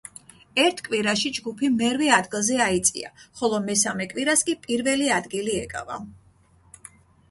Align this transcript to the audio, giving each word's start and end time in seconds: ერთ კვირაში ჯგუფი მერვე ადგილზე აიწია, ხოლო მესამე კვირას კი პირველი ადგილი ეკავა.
ერთ 0.61 0.79
კვირაში 0.87 1.31
ჯგუფი 1.39 1.69
მერვე 1.75 2.09
ადგილზე 2.17 2.59
აიწია, 2.69 3.13
ხოლო 3.43 3.63
მესამე 3.69 4.11
კვირას 4.17 4.49
კი 4.51 4.59
პირველი 4.69 5.17
ადგილი 5.23 5.59
ეკავა. 5.65 6.05